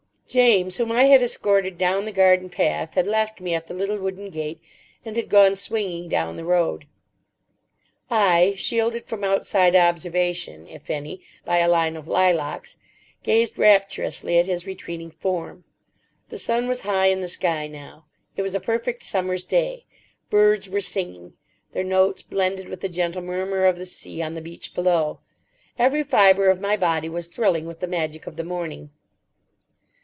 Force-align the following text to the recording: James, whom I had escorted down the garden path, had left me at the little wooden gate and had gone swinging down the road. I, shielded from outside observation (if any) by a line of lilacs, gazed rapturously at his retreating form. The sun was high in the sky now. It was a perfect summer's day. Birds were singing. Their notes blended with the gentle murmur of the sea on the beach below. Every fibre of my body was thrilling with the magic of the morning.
James, 0.31 0.77
whom 0.77 0.93
I 0.93 1.03
had 1.07 1.21
escorted 1.21 1.77
down 1.77 2.05
the 2.05 2.11
garden 2.13 2.49
path, 2.49 2.93
had 2.93 3.05
left 3.05 3.41
me 3.41 3.53
at 3.53 3.67
the 3.67 3.73
little 3.73 3.97
wooden 3.97 4.29
gate 4.29 4.61
and 5.03 5.17
had 5.17 5.27
gone 5.27 5.55
swinging 5.55 6.07
down 6.07 6.37
the 6.37 6.45
road. 6.45 6.87
I, 8.09 8.53
shielded 8.55 9.05
from 9.07 9.25
outside 9.25 9.75
observation 9.75 10.69
(if 10.69 10.89
any) 10.89 11.21
by 11.43 11.57
a 11.57 11.67
line 11.67 11.97
of 11.97 12.07
lilacs, 12.07 12.77
gazed 13.23 13.57
rapturously 13.57 14.39
at 14.39 14.45
his 14.45 14.65
retreating 14.65 15.11
form. 15.11 15.65
The 16.29 16.37
sun 16.37 16.69
was 16.69 16.79
high 16.79 17.07
in 17.07 17.19
the 17.19 17.27
sky 17.27 17.67
now. 17.67 18.05
It 18.37 18.41
was 18.41 18.55
a 18.55 18.61
perfect 18.61 19.03
summer's 19.03 19.43
day. 19.43 19.85
Birds 20.29 20.69
were 20.69 20.79
singing. 20.79 21.33
Their 21.73 21.83
notes 21.83 22.21
blended 22.21 22.69
with 22.69 22.79
the 22.79 22.87
gentle 22.87 23.21
murmur 23.21 23.65
of 23.65 23.77
the 23.77 23.85
sea 23.85 24.21
on 24.21 24.35
the 24.35 24.41
beach 24.41 24.73
below. 24.73 25.19
Every 25.77 26.03
fibre 26.03 26.49
of 26.49 26.61
my 26.61 26.77
body 26.77 27.09
was 27.09 27.27
thrilling 27.27 27.65
with 27.65 27.81
the 27.81 27.85
magic 27.87 28.27
of 28.27 28.37
the 28.37 28.45
morning. 28.45 28.91